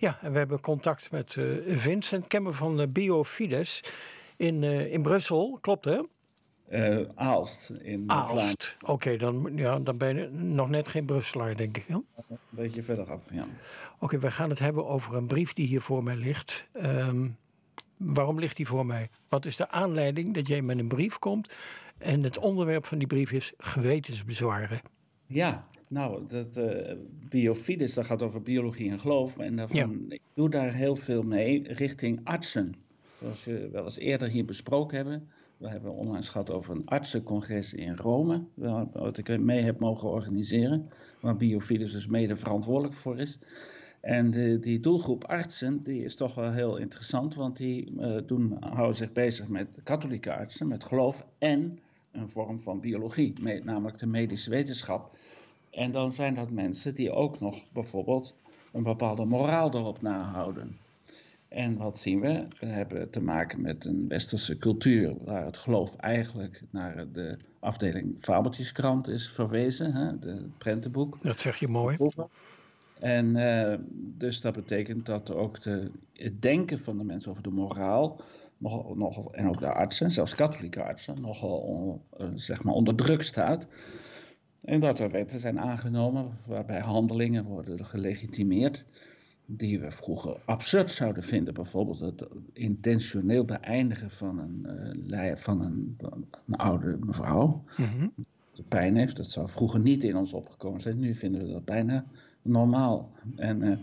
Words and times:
Ja, 0.00 0.18
en 0.22 0.32
we 0.32 0.38
hebben 0.38 0.60
contact 0.60 1.10
met 1.10 1.34
uh, 1.34 1.76
Vincent 1.76 2.26
Kemmer 2.26 2.54
van 2.54 2.80
uh, 2.80 2.86
Biofides 2.88 3.84
in, 4.36 4.62
uh, 4.62 4.92
in 4.92 5.02
Brussel. 5.02 5.58
Klopt 5.60 5.84
hè? 5.84 6.00
Aalst. 7.14 7.70
In 7.70 8.10
Aalst, 8.10 8.76
oké, 8.80 9.16
dan, 9.16 9.52
ja, 9.54 9.78
dan 9.78 9.96
ben 9.96 10.16
je 10.16 10.28
nog 10.28 10.68
net 10.68 10.88
geen 10.88 11.04
Brusselaar, 11.04 11.56
denk 11.56 11.76
ik. 11.76 11.88
Een 11.88 12.04
beetje 12.50 12.82
verder 12.82 13.10
af, 13.10 13.22
ja. 13.30 13.46
Oké, 13.98 14.18
we 14.18 14.30
gaan 14.30 14.50
het 14.50 14.58
hebben 14.58 14.86
over 14.86 15.14
een 15.14 15.26
brief 15.26 15.52
die 15.52 15.66
hier 15.66 15.80
voor 15.80 16.02
mij 16.02 16.16
ligt. 16.16 16.68
Um, 16.82 17.36
waarom 17.96 18.38
ligt 18.38 18.56
die 18.56 18.66
voor 18.66 18.86
mij? 18.86 19.08
Wat 19.28 19.46
is 19.46 19.56
de 19.56 19.70
aanleiding 19.70 20.34
dat 20.34 20.48
jij 20.48 20.62
met 20.62 20.78
een 20.78 20.88
brief 20.88 21.18
komt 21.18 21.54
en 21.98 22.22
het 22.22 22.38
onderwerp 22.38 22.84
van 22.86 22.98
die 22.98 23.06
brief 23.06 23.32
is 23.32 23.52
gewetensbezwaren? 23.56 24.80
Ja, 25.26 25.66
nou, 25.88 26.26
dat 26.26 26.56
uh, 26.56 26.92
Biofides, 27.28 27.94
dat 27.94 28.06
gaat 28.06 28.22
over 28.22 28.42
biologie 28.42 28.90
en 28.90 29.00
geloof. 29.00 29.38
En 29.38 29.56
daarvan, 29.56 30.04
ik 30.08 30.20
doe 30.34 30.50
daar 30.50 30.74
heel 30.74 30.96
veel 30.96 31.22
mee 31.22 31.62
richting 31.72 32.20
artsen. 32.24 32.74
Zoals 33.20 33.44
we 33.44 33.68
wel 33.72 33.84
eens 33.84 33.98
eerder 33.98 34.28
hier 34.28 34.44
besproken 34.44 34.96
hebben. 34.96 35.28
We 35.56 35.68
hebben 35.68 35.92
onlangs 35.92 36.28
gehad 36.28 36.50
over 36.50 36.76
een 36.76 36.86
artsencongres 36.86 37.74
in 37.74 37.94
Rome. 37.94 38.44
Wat 38.92 39.18
ik 39.18 39.38
mee 39.38 39.62
heb 39.62 39.78
mogen 39.78 40.08
organiseren. 40.08 40.86
Waar 41.20 41.36
Biofides 41.36 41.92
dus 41.92 42.06
mede 42.06 42.36
verantwoordelijk 42.36 42.96
voor 42.96 43.18
is. 43.18 43.38
En 44.00 44.30
de, 44.30 44.58
die 44.58 44.80
doelgroep 44.80 45.24
artsen 45.24 45.80
die 45.80 46.04
is 46.04 46.14
toch 46.14 46.34
wel 46.34 46.52
heel 46.52 46.76
interessant. 46.76 47.34
Want 47.34 47.56
die 47.56 47.92
uh, 47.92 48.16
doen, 48.26 48.56
houden 48.60 48.96
zich 48.96 49.12
bezig 49.12 49.48
met 49.48 49.68
katholieke 49.82 50.34
artsen, 50.34 50.68
met 50.68 50.84
geloof 50.84 51.26
en 51.38 51.78
een 52.12 52.28
vorm 52.28 52.58
van 52.58 52.80
biologie. 52.80 53.32
namelijk 53.64 53.98
de 53.98 54.06
medische 54.06 54.50
wetenschap. 54.50 55.16
En 55.78 55.92
dan 55.92 56.12
zijn 56.12 56.34
dat 56.34 56.50
mensen 56.50 56.94
die 56.94 57.12
ook 57.12 57.40
nog 57.40 57.72
bijvoorbeeld 57.72 58.34
een 58.72 58.82
bepaalde 58.82 59.24
moraal 59.24 59.74
erop 59.74 60.02
nahouden. 60.02 60.78
En 61.48 61.76
wat 61.76 61.98
zien 61.98 62.20
we? 62.20 62.46
We 62.60 62.66
hebben 62.66 63.10
te 63.10 63.20
maken 63.20 63.60
met 63.60 63.84
een 63.84 64.08
westerse 64.08 64.58
cultuur 64.58 65.14
waar 65.24 65.44
het 65.44 65.56
geloof 65.56 65.96
eigenlijk 65.96 66.62
naar 66.70 67.12
de 67.12 67.38
afdeling 67.60 68.14
Fabeltjeskrant 68.18 69.08
is 69.08 69.30
verwezen, 69.30 69.92
hè, 69.92 70.18
de 70.18 70.48
prentenboek. 70.58 71.18
Dat 71.22 71.38
zeg 71.38 71.56
je 71.56 71.68
mooi. 71.68 71.96
En 73.00 73.36
uh, 73.36 73.74
dus 74.18 74.40
dat 74.40 74.54
betekent 74.54 75.06
dat 75.06 75.34
ook 75.34 75.62
de, 75.62 75.90
het 76.12 76.42
denken 76.42 76.78
van 76.78 76.98
de 76.98 77.04
mensen 77.04 77.30
over 77.30 77.42
de 77.42 77.50
moraal, 77.50 78.20
nog, 78.56 78.96
nog, 78.96 79.32
en 79.32 79.48
ook 79.48 79.58
de 79.58 79.72
artsen, 79.72 80.10
zelfs 80.10 80.34
katholieke 80.34 80.82
artsen, 80.82 81.20
nogal 81.20 82.00
uh, 82.20 82.26
zeg 82.34 82.62
maar 82.62 82.74
onder 82.74 82.94
druk 82.94 83.22
staat. 83.22 83.66
En 84.60 84.80
dat 84.80 84.98
er 84.98 85.10
wetten 85.10 85.38
zijn 85.38 85.60
aangenomen 85.60 86.30
waarbij 86.46 86.80
handelingen 86.80 87.44
worden 87.44 87.84
gelegitimeerd 87.84 88.84
die 89.50 89.80
we 89.80 89.90
vroeger 89.90 90.40
absurd 90.44 90.90
zouden 90.90 91.22
vinden. 91.22 91.54
Bijvoorbeeld 91.54 92.00
het 92.00 92.26
intentioneel 92.52 93.44
beëindigen 93.44 94.10
van 94.10 94.38
een, 94.38 94.66
uh, 95.06 95.36
van 95.36 95.60
een, 95.60 95.96
een, 96.46 96.56
oude 96.56 96.98
mevrouw. 97.00 97.64
Mm 97.76 98.12
Die 98.52 98.64
pijn 98.68 98.96
heeft. 98.96 99.16
Dat 99.16 99.30
zou 99.30 99.48
vroeger 99.48 99.80
niet 99.80 100.04
in 100.04 100.16
ons 100.16 100.32
opgekomen 100.32 100.80
zijn. 100.80 100.98
Nu 100.98 101.14
vinden 101.14 101.46
we 101.46 101.52
dat 101.52 101.64
bijna 101.64 102.04
normaal. 102.42 103.12
En 103.36 103.62
uh, 103.62 103.76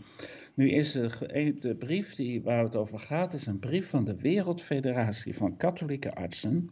nu 0.54 0.70
is 0.70 0.92
de, 0.92 1.56
de 1.60 1.76
brief 1.76 2.16
die, 2.16 2.42
waar 2.42 2.64
het 2.64 2.76
over 2.76 3.00
gaat, 3.00 3.34
is 3.34 3.46
een 3.46 3.60
brief 3.60 3.90
van 3.90 4.06
de 4.06 4.16
Wereldfederatie 4.16 5.36
van 5.36 5.58
Katholieke 5.58 6.16
Artsen. 6.16 6.70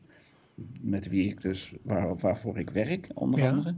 Met 0.82 1.10
wie 1.10 1.30
ik 1.30 1.42
dus, 1.42 1.74
waar, 1.82 2.16
waarvoor 2.16 2.58
ik 2.58 2.70
werk, 2.70 3.10
onder 3.14 3.40
ja. 3.40 3.50
andere. 3.50 3.76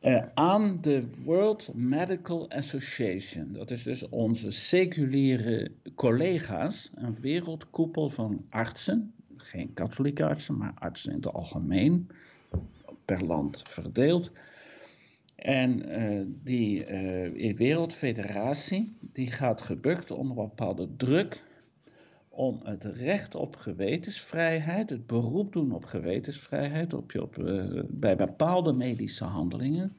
Uh, 0.00 0.22
aan 0.34 0.78
de 0.80 1.06
World 1.24 1.70
Medical 1.74 2.50
Association. 2.50 3.52
Dat 3.52 3.70
is 3.70 3.82
dus 3.82 4.08
onze 4.08 4.50
seculiere 4.50 5.70
collega's, 5.94 6.90
een 6.94 7.20
wereldkoepel 7.20 8.08
van 8.08 8.44
artsen, 8.48 9.12
geen 9.36 9.72
katholieke 9.72 10.24
artsen, 10.24 10.56
maar 10.56 10.72
artsen 10.74 11.10
in 11.10 11.16
het 11.16 11.32
algemeen, 11.32 12.08
per 13.04 13.24
land 13.24 13.62
verdeeld. 13.62 14.30
En 15.34 16.02
uh, 16.02 16.24
die 16.42 16.86
uh, 16.86 17.56
wereldfederatie 17.56 18.96
die 19.00 19.30
gaat 19.30 19.62
gebukt 19.62 20.10
onder 20.10 20.36
bepaalde 20.36 20.88
druk 20.96 21.42
om 22.38 22.60
het 22.62 22.84
recht 22.84 23.34
op 23.34 23.56
gewetensvrijheid, 23.56 24.90
het 24.90 25.06
beroep 25.06 25.52
doen 25.52 25.72
op 25.72 25.84
gewetensvrijheid 25.84 26.94
op, 26.94 27.14
op, 27.14 27.38
uh, 27.38 27.82
bij 27.88 28.16
bepaalde 28.16 28.72
medische 28.72 29.24
handelingen, 29.24 29.96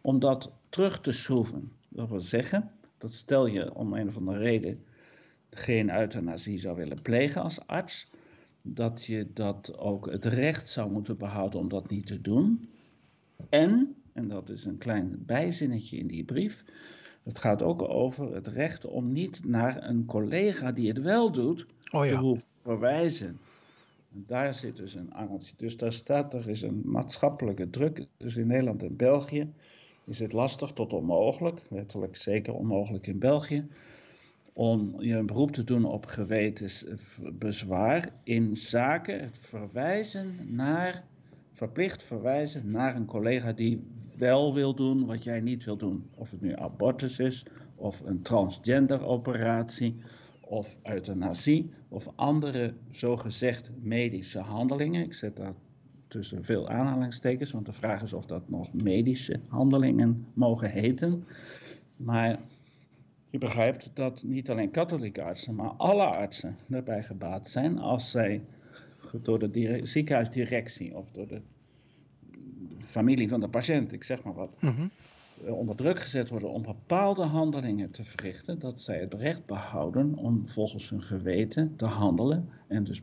om 0.00 0.18
dat 0.18 0.52
terug 0.68 1.00
te 1.00 1.12
schroeven. 1.12 1.72
Dat 1.88 2.08
wil 2.08 2.20
zeggen, 2.20 2.70
dat 2.98 3.14
stel 3.14 3.46
je 3.46 3.74
om 3.74 3.92
een 3.92 4.06
of 4.06 4.16
andere 4.16 4.38
reden 4.38 4.84
geen 5.50 5.90
euthanasie 5.90 6.58
zou 6.58 6.76
willen 6.76 7.02
plegen 7.02 7.42
als 7.42 7.66
arts, 7.66 8.10
dat 8.62 9.04
je 9.04 9.32
dat 9.32 9.78
ook 9.78 10.10
het 10.10 10.24
recht 10.24 10.68
zou 10.68 10.90
moeten 10.90 11.18
behouden 11.18 11.60
om 11.60 11.68
dat 11.68 11.90
niet 11.90 12.06
te 12.06 12.20
doen. 12.20 12.68
En, 13.48 13.94
en 14.12 14.28
dat 14.28 14.48
is 14.48 14.64
een 14.64 14.78
klein 14.78 15.22
bijzinnetje 15.26 15.96
in 15.96 16.06
die 16.06 16.24
brief, 16.24 16.64
het 17.22 17.38
gaat 17.38 17.62
ook 17.62 17.82
over 17.82 18.34
het 18.34 18.46
recht 18.46 18.84
om 18.84 19.12
niet 19.12 19.44
naar 19.44 19.88
een 19.88 20.04
collega 20.06 20.72
die 20.72 20.88
het 20.88 21.00
wel 21.00 21.32
doet, 21.32 21.66
oh 21.90 22.06
ja. 22.06 22.20
te 22.20 22.36
verwijzen. 22.62 23.40
En 24.12 24.24
daar 24.26 24.54
zit 24.54 24.76
dus 24.76 24.94
een 24.94 25.12
angeltje. 25.12 25.54
Dus 25.56 25.76
daar 25.76 25.92
staat 25.92 26.34
er 26.34 26.48
is 26.48 26.62
een 26.62 26.82
maatschappelijke 26.84 27.70
druk. 27.70 28.06
Dus 28.16 28.36
in 28.36 28.46
Nederland 28.46 28.82
en 28.82 28.96
België 28.96 29.52
is 30.04 30.18
het 30.18 30.32
lastig 30.32 30.72
tot 30.72 30.92
onmogelijk, 30.92 31.62
wettelijk 31.68 32.16
zeker 32.16 32.54
onmogelijk 32.54 33.06
in 33.06 33.18
België, 33.18 33.68
om 34.52 34.94
je 34.98 35.14
een 35.14 35.26
beroep 35.26 35.52
te 35.52 35.64
doen 35.64 35.84
op 35.84 36.06
gewetensbezwaar 36.06 38.12
in 38.22 38.56
zaken 38.56 39.20
het 39.20 39.38
verwijzen 39.38 40.54
naar, 40.54 41.04
verplicht 41.52 42.02
verwijzen 42.02 42.70
naar 42.70 42.96
een 42.96 43.06
collega 43.06 43.52
die 43.52 43.82
wel 44.16 44.54
wil 44.54 44.74
doen 44.74 45.06
wat 45.06 45.24
jij 45.24 45.40
niet 45.40 45.64
wil 45.64 45.76
doen. 45.76 46.10
Of 46.14 46.30
het 46.30 46.40
nu 46.40 46.56
abortus 46.56 47.18
is, 47.18 47.44
of 47.76 48.00
een 48.00 48.22
transgender 48.22 49.04
operatie, 49.04 49.96
of 50.50 50.78
euthanasie, 50.82 51.70
of 51.88 52.08
andere 52.14 52.74
zogezegd 52.90 53.70
medische 53.80 54.38
handelingen. 54.38 55.04
Ik 55.04 55.14
zet 55.14 55.36
daar 55.36 55.54
tussen 56.08 56.44
veel 56.44 56.68
aanhalingstekens, 56.68 57.50
want 57.50 57.66
de 57.66 57.72
vraag 57.72 58.02
is 58.02 58.12
of 58.12 58.26
dat 58.26 58.48
nog 58.48 58.72
medische 58.72 59.40
handelingen 59.48 60.26
mogen 60.34 60.70
heten. 60.70 61.24
Maar 61.96 62.38
je 63.30 63.38
begrijpt 63.38 63.90
dat 63.94 64.22
niet 64.22 64.50
alleen 64.50 64.70
katholieke 64.70 65.22
artsen, 65.22 65.54
maar 65.54 65.70
alle 65.70 66.04
artsen 66.04 66.56
daarbij 66.66 67.02
gebaat 67.02 67.48
zijn 67.48 67.78
als 67.78 68.10
zij 68.10 68.44
door 69.22 69.38
de 69.38 69.80
ziekenhuisdirectie 69.82 70.96
of 70.96 71.10
door 71.10 71.26
de 71.28 71.40
familie 72.86 73.28
van 73.28 73.40
de 73.40 73.48
patiënt, 73.48 73.92
ik 73.92 74.04
zeg 74.04 74.22
maar 74.22 74.34
wat, 74.34 74.62
mhm. 74.62 74.86
Onder 75.48 75.76
druk 75.76 76.00
gezet 76.00 76.28
worden 76.28 76.50
om 76.50 76.62
bepaalde 76.62 77.22
handelingen 77.22 77.90
te 77.90 78.04
verrichten, 78.04 78.58
dat 78.58 78.80
zij 78.80 78.98
het 78.98 79.14
recht 79.14 79.46
behouden 79.46 80.14
om 80.14 80.48
volgens 80.48 80.90
hun 80.90 81.02
geweten 81.02 81.76
te 81.76 81.86
handelen 81.86 82.48
en 82.68 82.84
dus 82.84 83.02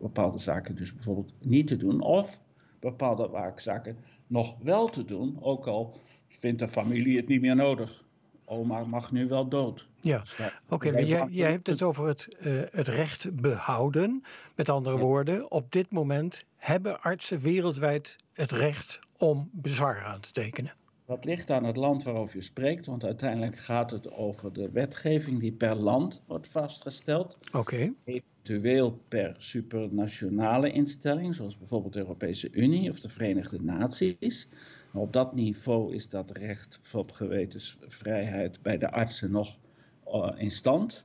bepaalde 0.00 0.38
zaken 0.38 0.76
dus 0.76 0.94
bijvoorbeeld 0.94 1.32
niet 1.38 1.66
te 1.66 1.76
doen 1.76 2.00
of 2.00 2.42
bepaalde 2.80 3.52
zaken 3.56 3.96
nog 4.26 4.56
wel 4.62 4.88
te 4.88 5.04
doen, 5.04 5.38
ook 5.40 5.66
al 5.66 6.00
vindt 6.28 6.58
de 6.58 6.68
familie 6.68 7.16
het 7.16 7.28
niet 7.28 7.40
meer 7.40 7.56
nodig. 7.56 8.04
Oma 8.44 8.84
mag 8.84 9.12
nu 9.12 9.28
wel 9.28 9.48
dood. 9.48 9.88
Ja, 10.00 10.18
dus 10.18 10.36
oké, 10.68 10.92
maar 10.92 11.04
jij, 11.04 11.26
jij, 11.30 11.50
hebt 11.50 11.66
het 11.66 11.82
over 11.82 12.06
het, 12.06 12.36
uh, 12.40 12.62
het 12.70 12.88
recht 12.88 13.36
behouden. 13.40 14.22
Met 14.56 14.68
andere 14.68 14.98
woorden, 14.98 15.50
op 15.50 15.72
dit 15.72 15.90
moment 15.90 16.44
hebben 16.56 17.00
artsen 17.00 17.40
wereldwijd 17.40 18.16
het 18.32 18.50
recht 18.50 18.98
om 19.16 19.50
bezwaar 19.52 20.02
aan 20.04 20.20
te 20.20 20.32
tekenen. 20.32 20.72
Dat 21.06 21.24
ligt 21.24 21.50
aan 21.50 21.64
het 21.64 21.76
land 21.76 22.02
waarover 22.02 22.36
je 22.36 22.42
spreekt, 22.42 22.86
want 22.86 23.04
uiteindelijk 23.04 23.56
gaat 23.56 23.90
het 23.90 24.12
over 24.12 24.52
de 24.52 24.70
wetgeving 24.72 25.40
die 25.40 25.52
per 25.52 25.74
land 25.74 26.22
wordt 26.26 26.46
vastgesteld. 26.46 27.38
Oké. 27.52 27.92
Eventueel 28.04 29.00
per 29.08 29.34
supranationale 29.38 30.70
instelling, 30.70 31.34
zoals 31.34 31.58
bijvoorbeeld 31.58 31.92
de 31.92 31.98
Europese 31.98 32.50
Unie 32.50 32.90
of 32.90 33.00
de 33.00 33.08
Verenigde 33.08 33.62
Naties. 33.62 34.48
op 34.92 35.12
dat 35.12 35.34
niveau 35.34 35.94
is 35.94 36.08
dat 36.08 36.30
recht 36.30 36.80
op 36.92 37.12
gewetensvrijheid 37.12 38.62
bij 38.62 38.78
de 38.78 38.90
artsen 38.90 39.30
nog 39.30 39.58
uh, 40.06 40.32
in 40.36 40.50
stand. 40.50 41.04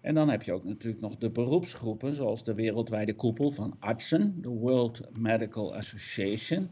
En 0.00 0.14
dan 0.14 0.28
heb 0.28 0.42
je 0.42 0.52
ook 0.52 0.64
natuurlijk 0.64 1.02
nog 1.02 1.16
de 1.16 1.30
beroepsgroepen, 1.30 2.14
zoals 2.14 2.44
de 2.44 2.54
wereldwijde 2.54 3.14
koepel 3.14 3.50
van 3.50 3.76
artsen, 3.78 4.42
de 4.42 4.48
World 4.48 5.00
Medical 5.18 5.74
Association, 5.74 6.68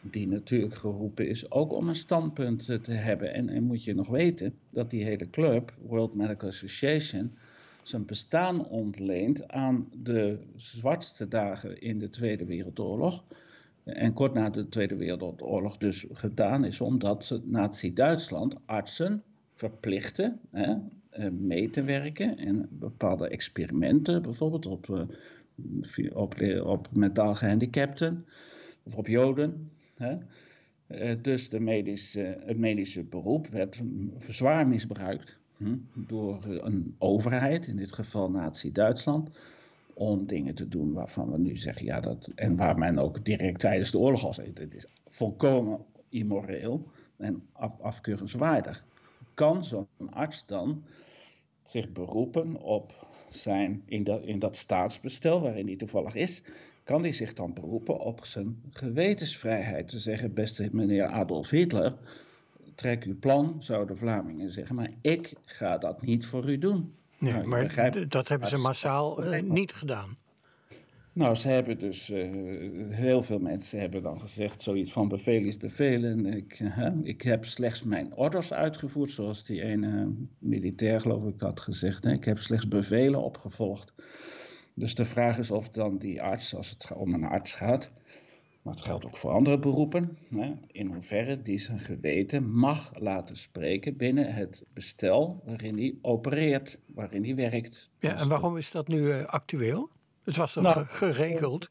die 0.00 0.28
natuurlijk 0.28 0.74
geroepen 0.74 1.28
is 1.28 1.50
ook 1.50 1.72
om 1.72 1.88
een 1.88 1.96
standpunt 1.96 2.64
te 2.82 2.92
hebben. 2.92 3.34
En, 3.34 3.48
en 3.48 3.62
moet 3.62 3.84
je 3.84 3.94
nog 3.94 4.08
weten 4.08 4.54
dat 4.70 4.90
die 4.90 5.04
hele 5.04 5.30
club, 5.30 5.74
World 5.86 6.14
Medical 6.14 6.48
Association, 6.48 7.32
zijn 7.82 8.04
bestaan 8.04 8.68
ontleent 8.68 9.48
aan 9.48 9.88
de 10.02 10.38
zwartste 10.56 11.28
dagen 11.28 11.80
in 11.80 11.98
de 11.98 12.10
Tweede 12.10 12.44
Wereldoorlog. 12.44 13.24
En 13.84 14.12
kort 14.12 14.34
na 14.34 14.50
de 14.50 14.68
Tweede 14.68 14.96
Wereldoorlog 14.96 15.76
dus 15.76 16.06
gedaan 16.12 16.64
is 16.64 16.80
omdat 16.80 17.40
Nazi-Duitsland 17.44 18.54
artsen 18.64 19.22
verplichten 19.52 20.40
hè, 20.50 20.74
mee 21.30 21.70
te 21.70 21.82
werken 21.82 22.38
in 22.38 22.66
bepaalde 22.70 23.28
experimenten, 23.28 24.22
bijvoorbeeld 24.22 24.66
op, 24.66 25.08
op, 26.12 26.34
op 26.64 26.88
mentaal 26.92 27.34
gehandicapten 27.34 28.26
of 28.82 28.96
op 28.96 29.06
Joden. 29.06 29.70
Hè. 30.00 31.20
dus 31.20 31.48
de 31.48 31.60
medische, 31.60 32.38
het 32.44 32.58
medische 32.58 33.04
beroep 33.04 33.46
werd 33.46 33.80
zwaar 34.28 34.66
misbruikt 34.66 35.38
hm, 35.56 35.76
door 35.94 36.44
een 36.44 36.94
overheid, 36.98 37.66
in 37.66 37.76
dit 37.76 37.92
geval 37.92 38.30
Nazi-Duitsland 38.30 39.30
om 39.94 40.26
dingen 40.26 40.54
te 40.54 40.68
doen 40.68 40.92
waarvan 40.92 41.30
we 41.30 41.38
nu 41.38 41.56
zeggen, 41.56 41.86
ja, 41.86 42.00
dat, 42.00 42.30
en 42.34 42.56
waar 42.56 42.78
men 42.78 42.98
ook 42.98 43.24
direct 43.24 43.60
tijdens 43.60 43.90
de 43.90 43.98
oorlog 43.98 44.24
al 44.24 44.34
zei, 44.34 44.52
dit 44.52 44.74
is 44.74 44.86
volkomen 45.06 45.84
immoreel 46.08 46.86
en 47.16 47.42
af, 47.52 47.80
afkeurenswaardig. 47.80 48.84
Kan 49.34 49.64
zo'n 49.64 49.86
arts 50.10 50.46
dan 50.46 50.84
zich 51.62 51.92
beroepen 51.92 52.56
op 52.56 53.06
zijn, 53.30 53.82
in 53.86 54.04
dat, 54.04 54.24
in 54.24 54.38
dat 54.38 54.56
staatsbestel 54.56 55.40
waarin 55.40 55.66
hij 55.66 55.76
toevallig 55.76 56.14
is, 56.14 56.42
kan 56.84 57.02
hij 57.02 57.12
zich 57.12 57.34
dan 57.34 57.52
beroepen 57.54 57.98
op 57.98 58.24
zijn 58.24 58.62
gewetensvrijheid. 58.70 59.88
Te 59.88 59.98
zeggen, 59.98 60.34
beste 60.34 60.68
meneer 60.72 61.06
Adolf 61.06 61.50
Hitler, 61.50 61.94
trek 62.74 63.04
uw 63.04 63.18
plan, 63.18 63.56
zouden 63.58 63.96
Vlamingen 63.96 64.52
zeggen, 64.52 64.74
maar 64.74 64.90
ik 65.00 65.32
ga 65.44 65.78
dat 65.78 66.02
niet 66.02 66.26
voor 66.26 66.50
u 66.50 66.58
doen. 66.58 66.94
Nee, 67.18 67.32
nou, 67.32 67.46
maar 67.46 68.08
dat 68.08 68.28
hebben 68.28 68.48
ze 68.48 68.56
massaal 68.56 69.34
uh, 69.34 69.42
niet 69.42 69.72
gedaan. 69.72 70.12
Nou, 71.12 71.34
ze 71.34 71.48
hebben 71.48 71.78
dus, 71.78 72.10
uh, 72.10 72.30
heel 72.90 73.22
veel 73.22 73.38
mensen 73.38 73.80
hebben 73.80 74.02
dan 74.02 74.20
gezegd 74.20 74.62
zoiets 74.62 74.92
van 74.92 75.08
bevel 75.08 75.42
is 75.44 75.56
bevelen. 75.56 76.26
Ik, 76.26 76.60
uh, 76.60 76.86
ik 77.02 77.22
heb 77.22 77.44
slechts 77.44 77.82
mijn 77.82 78.14
orders 78.14 78.52
uitgevoerd, 78.52 79.10
zoals 79.10 79.44
die 79.44 79.62
ene 79.62 80.12
militair 80.38 81.00
geloof 81.00 81.24
ik 81.24 81.40
had 81.40 81.60
gezegd. 81.60 82.04
Hè. 82.04 82.12
Ik 82.12 82.24
heb 82.24 82.38
slechts 82.38 82.68
bevelen 82.68 83.22
opgevolgd. 83.22 83.92
Dus 84.80 84.94
de 84.94 85.04
vraag 85.04 85.38
is 85.38 85.50
of 85.50 85.68
dan 85.68 85.98
die 85.98 86.22
arts, 86.22 86.54
als 86.54 86.70
het 86.70 86.90
om 86.94 87.14
een 87.14 87.24
arts 87.24 87.54
gaat, 87.54 87.90
maar 88.62 88.74
het 88.74 88.82
geldt 88.82 89.06
ook 89.06 89.16
voor 89.16 89.30
andere 89.30 89.58
beroepen, 89.58 90.18
hè, 90.34 90.52
in 90.66 90.86
hoeverre 90.86 91.42
die 91.42 91.58
zijn 91.58 91.80
geweten 91.80 92.50
mag 92.50 92.92
laten 92.98 93.36
spreken 93.36 93.96
binnen 93.96 94.34
het 94.34 94.62
bestel 94.74 95.42
waarin 95.44 95.76
hij 95.76 95.94
opereert, 96.02 96.78
waarin 96.86 97.24
hij 97.24 97.34
werkt. 97.34 97.90
Ja, 97.98 98.16
en 98.16 98.28
waarom 98.28 98.56
is 98.56 98.70
dat 98.70 98.88
nu 98.88 98.98
uh, 98.98 99.24
actueel? 99.24 99.90
Het 100.24 100.36
was 100.36 100.52
toch 100.52 100.62
nou, 100.62 100.86
geregeld? 100.86 101.68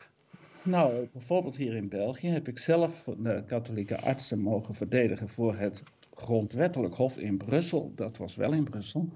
Nou, 0.62 1.08
bijvoorbeeld 1.14 1.56
hier 1.56 1.76
in 1.76 1.90
België 1.90 2.28
heb 2.28 2.48
ik 2.48 2.60
zelf 2.60 3.04
de 3.18 3.44
katholieke 3.48 4.02
artsen 4.02 4.40
mogen 4.40 4.74
verdedigen 4.74 5.30
voor 5.30 5.56
het 5.56 5.84
grondwettelijk 6.14 6.96
hof 6.96 7.18
in 7.18 7.38
Brussel. 7.38 7.92
Dat 7.96 8.18
was 8.18 8.36
wel 8.36 8.54
in 8.54 8.64
Brussel 8.64 9.10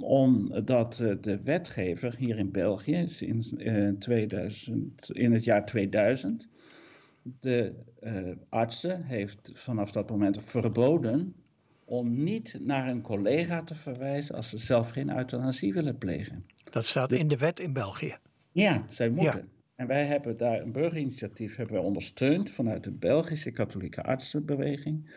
omdat 0.00 1.00
eh, 1.00 1.14
de 1.20 1.42
wetgever 1.42 2.14
hier 2.18 2.38
in 2.38 2.50
België 2.50 3.08
in, 3.18 3.96
2000, 3.98 5.10
eh, 5.10 5.22
in 5.22 5.32
het 5.32 5.44
jaar 5.44 5.66
2000 5.66 6.48
de 7.40 7.74
uh, 8.00 8.30
artsen 8.48 9.04
heeft 9.04 9.50
vanaf 9.54 9.92
dat 9.92 10.10
moment 10.10 10.42
verboden 10.42 11.34
om 11.84 12.22
niet 12.22 12.58
naar 12.60 12.88
een 12.88 13.02
collega 13.02 13.62
te 13.62 13.74
verwijzen 13.74 14.34
als 14.34 14.50
ze 14.50 14.58
zelf 14.58 14.88
geen 14.88 15.16
euthanasie 15.16 15.72
willen 15.72 15.98
plegen. 15.98 16.46
Dat 16.70 16.84
staat 16.84 17.12
in 17.12 17.28
de 17.28 17.36
wet 17.36 17.60
in 17.60 17.72
België. 17.72 18.16
Ja, 18.52 18.84
zij 18.88 19.10
moeten. 19.10 19.48
En 19.74 19.86
wij 19.86 20.06
hebben 20.06 20.36
daar 20.36 20.60
een 20.60 20.72
burgerinitiatief 20.72 21.56
hebben 21.56 21.74
wij 21.74 21.84
ondersteund 21.84 22.50
vanuit 22.50 22.84
de 22.84 22.92
Belgische 22.92 23.50
katholieke 23.50 24.02
artsenbeweging. 24.02 25.10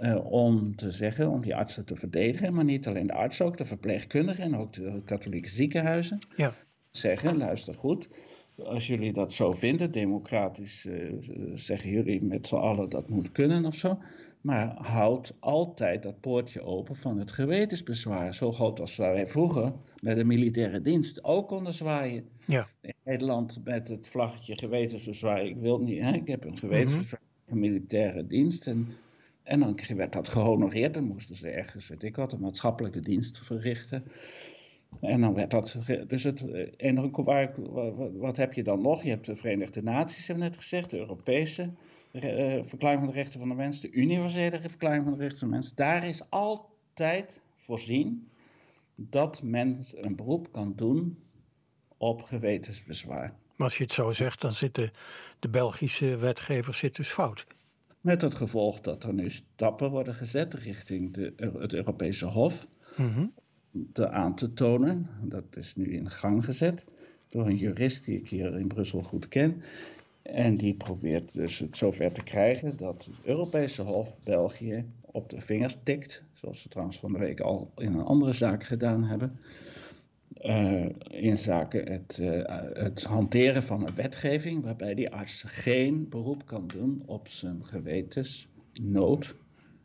Uh, 0.00 0.32
om 0.32 0.76
te 0.76 0.90
zeggen, 0.90 1.30
om 1.30 1.40
die 1.40 1.56
artsen 1.56 1.84
te 1.84 1.96
verdedigen, 1.96 2.54
maar 2.54 2.64
niet 2.64 2.86
alleen 2.86 3.06
de 3.06 3.12
artsen, 3.12 3.46
ook 3.46 3.56
de 3.56 3.64
verpleegkundigen 3.64 4.44
en 4.44 4.56
ook 4.56 4.72
de 4.72 5.02
katholieke 5.04 5.48
ziekenhuizen. 5.48 6.18
Ja. 6.36 6.54
Zeggen, 6.90 7.36
luister 7.36 7.74
goed, 7.74 8.08
als 8.56 8.86
jullie 8.86 9.12
dat 9.12 9.32
zo 9.32 9.52
vinden, 9.52 9.92
democratisch 9.92 10.86
uh, 10.86 11.12
zeggen 11.54 11.90
jullie 11.90 12.22
met 12.22 12.46
z'n 12.46 12.54
allen 12.54 12.88
dat 12.88 13.08
moet 13.08 13.32
kunnen 13.32 13.64
of 13.64 13.74
zo. 13.74 13.98
Maar 14.40 14.74
houd 14.76 15.34
altijd 15.40 16.02
dat 16.02 16.20
poortje 16.20 16.62
open 16.62 16.96
van 16.96 17.18
het 17.18 17.32
gewetensbezwaar. 17.32 18.34
Zo 18.34 18.52
groot 18.52 18.80
als 18.80 18.96
wij 18.96 19.26
vroeger 19.26 19.72
met 20.00 20.16
de 20.16 20.24
militaire 20.24 20.80
dienst 20.80 21.24
ook 21.24 21.48
konden 21.48 21.74
zwaaien. 21.74 22.28
Ja. 22.46 22.68
In 22.80 22.94
Nederland 23.04 23.60
met 23.64 23.88
het 23.88 24.08
vlaggetje 24.08 24.56
gewetensbezwaar. 24.56 25.44
Ik 25.44 25.56
wil 25.56 25.78
niet, 25.78 26.00
hè, 26.00 26.12
ik 26.12 26.26
heb 26.26 26.44
een 26.44 26.58
gewetensbezwaar, 26.58 27.20
een 27.46 27.58
militaire 27.58 28.26
dienst. 28.26 28.66
En, 28.66 28.88
en 29.42 29.60
dan 29.60 29.78
werd 29.96 30.12
dat 30.12 30.28
gehonoreerd. 30.28 30.94
Dan 30.94 31.04
moesten 31.04 31.36
ze 31.36 31.48
ergens, 31.50 31.88
weet 31.88 32.02
ik 32.02 32.16
wat, 32.16 32.32
een 32.32 32.40
maatschappelijke 32.40 33.00
dienst 33.00 33.44
verrichten. 33.44 34.04
En 35.00 35.20
dan 35.20 35.34
werd 35.34 35.50
dat. 35.50 35.78
Dus 36.06 36.22
het, 36.22 36.44
en 36.76 37.10
waar, 37.24 37.54
wat 38.18 38.36
heb 38.36 38.52
je 38.52 38.62
dan 38.62 38.82
nog? 38.82 39.02
Je 39.02 39.10
hebt 39.10 39.26
de 39.26 39.36
Verenigde 39.36 39.82
Naties, 39.82 40.26
hebben 40.26 40.44
we 40.44 40.50
net 40.50 40.60
gezegd, 40.60 40.90
de 40.90 40.98
Europese 40.98 41.70
uh, 42.12 42.62
Verklaring 42.62 43.00
van 43.00 43.10
de 43.10 43.16
Rechten 43.16 43.40
van 43.40 43.48
de 43.48 43.54
Mens, 43.54 43.80
de 43.80 43.90
Universele 43.90 44.60
Verklaring 44.60 45.04
van 45.04 45.12
de 45.12 45.18
Rechten 45.18 45.38
van 45.38 45.48
de 45.48 45.54
Mens. 45.54 45.74
Daar 45.74 46.06
is 46.06 46.30
altijd 46.30 47.40
voorzien 47.56 48.28
dat 48.94 49.42
men 49.42 49.78
een 49.92 50.16
beroep 50.16 50.52
kan 50.52 50.72
doen 50.76 51.18
op 51.96 52.22
gewetensbezwaar. 52.22 53.34
Maar 53.56 53.66
als 53.66 53.76
je 53.76 53.82
het 53.82 53.92
zo 53.92 54.12
zegt, 54.12 54.40
dan 54.40 54.52
zit 54.52 54.74
de, 55.38 55.48
Belgische 55.50 56.16
wetgever 56.16 56.74
zit 56.74 56.96
dus 56.96 57.08
fout. 57.08 57.46
Met 58.02 58.22
het 58.22 58.34
gevolg 58.34 58.80
dat 58.80 59.04
er 59.04 59.14
nu 59.14 59.30
stappen 59.30 59.90
worden 59.90 60.14
gezet 60.14 60.54
richting 60.54 61.14
de, 61.14 61.32
het 61.36 61.74
Europese 61.74 62.26
Hof. 62.26 62.66
Mm 62.96 63.32
te 63.92 64.08
aan 64.08 64.34
te 64.34 64.52
tonen. 64.52 65.08
Dat 65.22 65.44
is 65.50 65.76
nu 65.76 65.92
in 65.92 66.10
gang 66.10 66.44
gezet 66.44 66.84
door 67.28 67.46
een 67.46 67.56
jurist 67.56 68.04
die 68.04 68.18
ik 68.18 68.28
hier 68.28 68.58
in 68.58 68.66
Brussel 68.66 69.02
goed 69.02 69.28
ken. 69.28 69.62
En 70.22 70.56
die 70.56 70.74
probeert 70.74 71.34
dus 71.34 71.58
het 71.58 71.76
zover 71.76 72.12
te 72.12 72.22
krijgen 72.22 72.76
dat 72.76 73.04
het 73.04 73.14
Europese 73.24 73.82
Hof 73.82 74.14
België 74.24 74.84
op 75.00 75.30
de 75.30 75.40
vingers 75.40 75.76
tikt. 75.82 76.22
Zoals 76.32 76.60
ze 76.60 76.68
trouwens 76.68 76.98
van 76.98 77.12
de 77.12 77.18
week 77.18 77.40
al 77.40 77.70
in 77.76 77.94
een 77.94 78.04
andere 78.04 78.32
zaak 78.32 78.64
gedaan 78.64 79.04
hebben. 79.04 79.38
Uh, 80.42 80.88
in 81.08 81.38
zaken 81.38 81.92
het, 81.92 82.18
uh, 82.20 82.42
het, 82.72 83.02
hanteren 83.02 83.62
van 83.62 83.80
een 83.80 83.94
wetgeving 83.94 84.62
waarbij 84.62 84.94
die 84.94 85.10
arts 85.10 85.42
geen 85.46 86.08
beroep 86.08 86.46
kan 86.46 86.66
doen 86.66 87.02
op 87.06 87.28
zijn 87.28 87.66
gewetensnood 87.66 89.34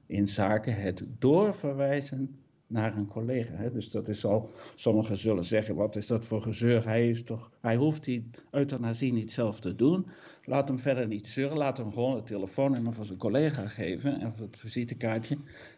in 0.05 0.27
zaken 0.27 0.81
het 0.81 1.03
doorverwijzen 1.19 2.39
naar 2.67 2.97
een 2.97 3.07
collega. 3.07 3.55
Hè? 3.55 3.71
Dus 3.71 3.89
dat 3.89 4.09
is 4.09 4.25
al, 4.25 4.49
sommigen 4.75 5.17
zullen 5.17 5.45
zeggen, 5.45 5.75
wat 5.75 5.95
is 5.95 6.07
dat 6.07 6.25
voor 6.25 6.41
gezeur? 6.41 6.85
Hij, 6.85 7.09
is 7.09 7.23
toch, 7.23 7.51
hij 7.61 7.75
hoeft 7.75 8.03
die 8.03 8.29
euthanasie 8.51 9.13
niet 9.13 9.31
zelf 9.31 9.59
te 9.59 9.75
doen. 9.75 10.07
Laat 10.43 10.67
hem 10.67 10.79
verder 10.79 11.07
niet 11.07 11.27
zeuren, 11.27 11.57
laat 11.57 11.77
hem 11.77 11.93
gewoon 11.93 12.15
het 12.15 12.25
telefoonnummer 12.25 12.93
van 12.93 13.05
zijn 13.05 13.17
collega 13.17 13.67
geven 13.67 14.19
en 14.19 14.33
het 14.37 14.57
visitekaartje. 14.57 15.37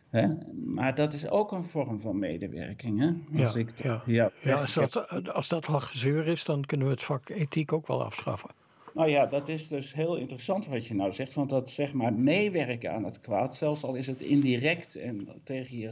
Hè? 0.09 0.27
Maar 0.65 0.95
dat 0.95 1.13
is 1.13 1.29
ook 1.29 1.51
een 1.51 1.63
vorm 1.63 1.99
van 1.99 2.19
medewerking. 2.19 2.99
Hè? 2.99 3.41
Als, 3.43 3.53
ja, 3.53 3.59
ik, 3.59 3.69
ja. 3.83 4.03
Ja, 4.05 4.31
ja, 4.41 4.55
als, 4.55 4.73
dat, 4.73 5.29
als 5.33 5.47
dat 5.47 5.67
al 5.67 5.79
gezeur 5.79 6.27
is, 6.27 6.43
dan 6.43 6.65
kunnen 6.65 6.87
we 6.87 6.93
het 6.93 7.03
vak 7.03 7.29
ethiek 7.29 7.73
ook 7.73 7.87
wel 7.87 8.03
afschaffen. 8.03 8.49
Nou 8.93 9.09
ja, 9.09 9.25
dat 9.25 9.47
is 9.47 9.67
dus 9.67 9.93
heel 9.93 10.15
interessant 10.15 10.67
wat 10.67 10.87
je 10.87 10.95
nou 10.95 11.11
zegt. 11.11 11.33
Want 11.33 11.49
dat 11.49 11.69
zeg 11.69 11.93
maar 11.93 12.13
meewerken 12.13 12.93
aan 12.93 13.03
het 13.03 13.21
kwaad, 13.21 13.55
zelfs 13.55 13.83
al 13.83 13.95
is 13.95 14.07
het 14.07 14.21
indirect 14.21 14.95
en 14.95 15.27
tegen 15.43 15.77
je, 15.77 15.91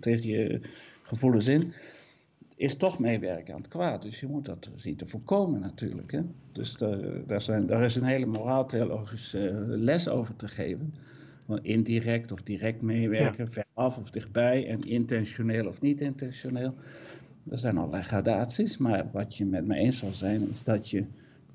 tegen 0.00 0.28
je 0.30 0.60
gevoelens 1.02 1.48
in, 1.48 1.72
is 2.56 2.76
toch 2.76 2.98
meewerken 2.98 3.54
aan 3.54 3.60
het 3.60 3.70
kwaad. 3.70 4.02
Dus 4.02 4.20
je 4.20 4.26
moet 4.26 4.44
dat 4.44 4.70
zien 4.76 4.96
te 4.96 5.06
voorkomen 5.06 5.60
natuurlijk. 5.60 6.12
Hè? 6.12 6.20
Dus 6.52 6.76
daar, 7.26 7.42
zijn, 7.42 7.66
daar 7.66 7.84
is 7.84 7.96
een 7.96 8.04
hele 8.04 8.26
moraal-theologische 8.26 9.64
les 9.66 10.08
over 10.08 10.36
te 10.36 10.48
geven. 10.48 10.92
Indirect 11.56 12.32
of 12.32 12.42
direct 12.42 12.82
meewerken, 12.82 13.44
ja. 13.44 13.50
veraf 13.50 13.98
of 13.98 14.10
dichtbij 14.10 14.68
en 14.68 14.80
intentioneel 14.80 15.66
of 15.66 15.80
niet 15.80 16.00
intentioneel. 16.00 16.74
Er 17.50 17.58
zijn 17.58 17.78
allerlei 17.78 18.02
gradaties, 18.02 18.78
maar 18.78 19.10
wat 19.12 19.36
je 19.36 19.46
met 19.46 19.66
me 19.66 19.74
eens 19.74 19.98
zal 19.98 20.12
zijn 20.12 20.50
is 20.50 20.64
dat 20.64 20.90
je 20.90 21.04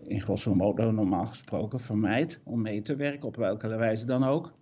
in 0.08 0.22
grosso 0.22 0.56
modo 0.56 0.92
normaal 0.92 1.26
gesproken 1.26 1.80
vermijdt 1.80 2.40
om 2.44 2.62
mee 2.62 2.82
te 2.82 2.96
werken, 2.96 3.28
op 3.28 3.36
welke 3.36 3.68
wijze 3.76 4.06
dan 4.06 4.24
ook, 4.24 4.54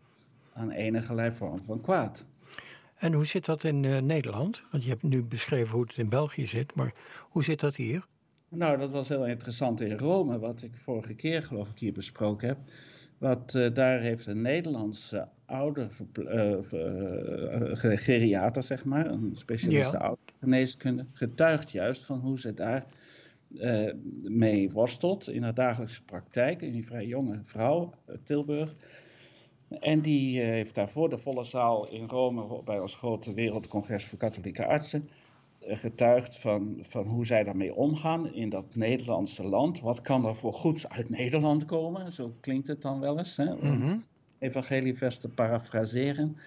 aan 0.54 0.72
enige 0.72 1.32
vorm 1.32 1.60
van 1.60 1.82
kwaad. 1.82 2.26
En 2.98 3.14
hoe 3.14 3.26
zit 3.26 3.46
dat 3.46 3.64
in 3.64 3.84
uh, 3.84 3.98
Nederland? 3.98 4.64
Want 4.72 4.84
je 4.84 4.90
hebt 4.90 5.04
nu 5.04 5.24
beschreven 5.24 5.74
hoe 5.74 5.86
het 5.88 5.98
in 5.98 6.10
België 6.10 6.48
zit, 6.48 6.76
maar 6.76 6.94
hoe 7.30 7.44
zit 7.44 7.60
dat 7.60 7.76
hier? 7.76 8.06
Nou, 8.50 8.78
dat 8.78 8.92
was 8.92 9.08
heel 9.08 9.28
interessant 9.28 9.82
in 9.82 9.98
Rome, 9.98 10.40
wat 10.40 10.62
ik 10.62 10.72
vorige 10.76 11.14
keer 11.14 11.44
geloof 11.44 11.70
ik 11.70 11.80
hier 11.80 11.94
besproken 11.94 12.48
heb. 12.48 12.58
Wat, 13.22 13.54
uh, 13.54 13.74
daar 13.74 14.00
heeft 14.00 14.26
een 14.26 14.42
Nederlandse 14.42 15.28
ouder 15.46 15.92
uh, 16.20 16.58
geriater, 17.98 18.64
zeg 18.64 18.86
maar, 18.86 19.06
een 19.06 19.32
specialiste 19.36 19.98
ja. 19.98 20.04
oudergeneeskunde, 20.04 21.06
getuigt 21.14 21.72
juist 21.72 22.06
van 22.06 22.20
hoe 22.20 22.40
ze 22.40 22.54
daar 22.54 22.86
uh, 23.50 23.94
mee 24.24 24.72
worstelt 24.72 25.30
in 25.30 25.44
haar 25.44 25.54
dagelijkse 25.54 26.04
praktijk. 26.04 26.62
Een 26.62 26.84
vrij 26.84 27.06
jonge 27.06 27.40
vrouw 27.44 27.94
Tilburg. 28.24 28.76
En 29.68 30.00
die 30.00 30.42
heeft 30.42 30.76
daarvoor 30.76 31.10
de 31.10 31.18
volle 31.18 31.44
zaal 31.44 31.90
in 31.90 32.06
Rome 32.06 32.64
bij 32.64 32.80
ons 32.80 32.96
grote 32.96 33.34
wereldcongres 33.34 34.06
voor 34.06 34.18
katholieke 34.18 34.66
artsen 34.66 35.10
getuigd 35.68 36.40
van, 36.40 36.78
van 36.82 37.08
hoe 37.08 37.26
zij 37.26 37.44
daarmee 37.44 37.76
omgaan 37.76 38.34
in 38.34 38.50
dat 38.50 38.76
Nederlandse 38.76 39.48
land. 39.48 39.80
Wat 39.80 40.02
kan 40.02 40.26
er 40.26 40.36
voor 40.36 40.54
goeds 40.54 40.90
uit 40.90 41.10
Nederland 41.10 41.66
komen? 41.66 42.12
Zo 42.12 42.36
klinkt 42.40 42.68
het 42.68 42.82
dan 42.82 43.00
wel 43.00 43.18
eens. 43.18 43.38
Hè? 43.38 43.54
Om 43.54 44.04
evangelievers 44.40 45.18
te 45.18 45.30
parafraseren. 45.30 46.38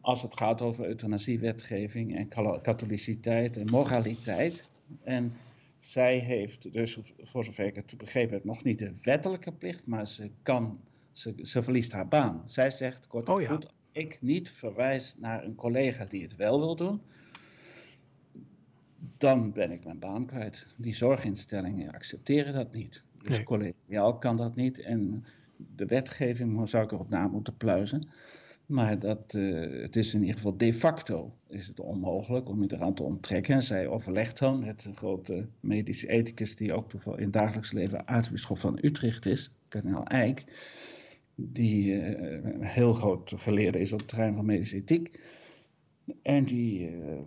Als 0.00 0.22
het 0.22 0.36
gaat 0.38 0.62
over 0.62 0.84
euthanasiewetgeving 0.86 2.16
en 2.16 2.28
katholiciteit 2.62 3.56
en 3.56 3.70
moraliteit. 3.70 4.68
En 5.02 5.32
zij 5.78 6.18
heeft 6.18 6.72
dus, 6.72 6.98
voor 7.18 7.44
zover 7.44 7.66
ik 7.66 7.74
het 7.74 7.94
begrepen 7.96 8.34
heb, 8.34 8.44
nog 8.44 8.64
niet 8.64 8.78
de 8.78 8.94
wettelijke 9.02 9.52
plicht, 9.52 9.86
maar 9.86 10.06
ze 10.06 10.30
kan, 10.42 10.80
ze, 11.12 11.34
ze 11.42 11.62
verliest 11.62 11.92
haar 11.92 12.08
baan. 12.08 12.42
Zij 12.46 12.70
zegt, 12.70 13.06
kort 13.06 13.28
oh 13.28 13.42
goed, 13.42 13.66
ik 13.92 14.18
niet 14.20 14.50
verwijs 14.50 15.14
naar 15.18 15.44
een 15.44 15.54
collega 15.54 16.04
die 16.04 16.22
het 16.22 16.36
wel 16.36 16.58
wil 16.58 16.76
doen, 16.76 17.00
dan 19.16 19.52
ben 19.52 19.70
ik 19.70 19.84
mijn 19.84 19.98
baan 19.98 20.26
kwijt. 20.26 20.66
Die 20.76 20.94
zorginstellingen 20.94 21.92
accepteren 21.92 22.52
dat 22.52 22.72
niet. 22.72 23.02
Dus 23.18 23.30
nee. 23.30 23.44
collegiaal 23.44 24.18
kan 24.18 24.36
dat 24.36 24.54
niet. 24.56 24.80
En 24.80 25.24
de 25.56 25.86
wetgeving 25.86 26.68
zou 26.68 26.84
ik 26.84 26.92
erop 26.92 27.08
na 27.08 27.28
moeten 27.28 27.56
pluizen. 27.56 28.08
Maar 28.66 28.98
dat, 28.98 29.34
uh, 29.36 29.82
het 29.82 29.96
is 29.96 30.14
in 30.14 30.20
ieder 30.20 30.34
geval 30.34 30.56
de 30.56 30.74
facto 30.74 31.32
is 31.48 31.66
het 31.66 31.80
onmogelijk 31.80 32.48
om 32.48 32.62
je 32.62 32.72
eraan 32.72 32.94
te 32.94 33.02
onttrekken. 33.02 33.54
En 33.54 33.62
zij 33.62 33.86
overlegt 33.86 34.38
dan 34.38 34.58
met 34.58 34.84
een 34.84 34.96
grote 34.96 35.46
medische 35.60 36.08
ethicus 36.08 36.56
die 36.56 36.72
ook 36.72 36.88
toevallig 36.90 37.18
in 37.18 37.24
het 37.24 37.32
dagelijks 37.32 37.72
leven 37.72 38.08
aartsbisschop 38.08 38.58
van 38.58 38.78
Utrecht 38.82 39.26
is, 39.26 39.50
kardinaal 39.68 40.04
Eijk. 40.04 40.44
Die 41.34 41.90
uh, 41.90 42.40
heel 42.60 42.92
groot 42.92 43.32
geleerde 43.36 43.80
is 43.80 43.92
op 43.92 43.98
het 43.98 44.08
terrein 44.08 44.34
van 44.34 44.46
medische 44.46 44.76
ethiek. 44.76 45.20
En 46.22 46.44
die 46.44 46.90
uh, 46.90 47.18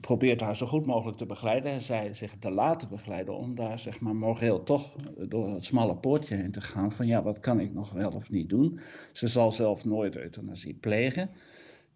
probeert 0.00 0.40
haar 0.40 0.56
zo 0.56 0.66
goed 0.66 0.86
mogelijk 0.86 1.18
te 1.18 1.26
begeleiden 1.26 1.72
en 1.72 1.80
zij 1.80 2.14
zich 2.14 2.34
te 2.38 2.50
laten 2.50 2.88
begeleiden 2.88 3.36
om 3.36 3.54
daar 3.54 3.78
zeg 3.78 4.00
maar 4.00 4.16
moreel 4.16 4.62
toch 4.62 4.96
door 5.28 5.48
het 5.54 5.64
smalle 5.64 5.96
poortje 5.96 6.34
heen 6.34 6.50
te 6.50 6.60
gaan 6.60 6.92
van 6.92 7.06
ja, 7.06 7.22
wat 7.22 7.40
kan 7.40 7.60
ik 7.60 7.72
nog 7.72 7.92
wel 7.92 8.10
of 8.10 8.30
niet 8.30 8.48
doen. 8.48 8.80
Ze 9.12 9.28
zal 9.28 9.52
zelf 9.52 9.84
nooit 9.84 10.16
euthanasie 10.16 10.74
plegen. 10.74 11.30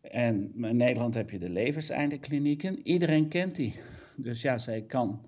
En 0.01 0.53
in 0.57 0.77
Nederland 0.77 1.15
heb 1.15 1.31
je 1.31 1.39
de 1.39 1.51
levenseindeklinieken. 1.51 2.81
Iedereen 2.83 3.29
kent 3.29 3.55
die. 3.55 3.75
Dus 4.17 4.43
ja, 4.43 4.59
zij 4.59 4.83
kan 4.83 5.21